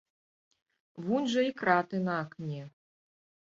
[1.05, 2.61] Вунь жа і краты на акне.